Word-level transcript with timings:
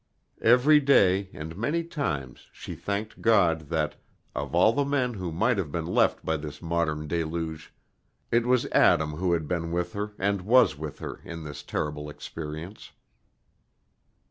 Every 0.41 0.79
day 0.79 1.29
and 1.31 1.55
many 1.55 1.83
times 1.83 2.47
she 2.51 2.73
thanked 2.73 3.21
God 3.21 3.69
that, 3.69 3.97
of 4.33 4.55
all 4.55 4.73
the 4.73 4.83
men 4.83 5.13
who 5.13 5.31
might 5.31 5.59
have 5.59 5.71
been 5.71 5.85
left 5.85 6.25
by 6.25 6.37
this 6.37 6.59
modern 6.59 7.07
deluge, 7.07 7.71
it 8.31 8.47
was 8.47 8.65
Adam 8.71 9.11
who 9.17 9.33
had 9.33 9.47
been 9.47 9.71
with 9.71 9.93
her 9.93 10.13
and 10.17 10.41
was 10.41 10.75
with 10.75 10.97
her 10.97 11.21
in 11.23 11.43
this 11.43 11.61
terrible 11.61 12.09
experience. 12.09 12.93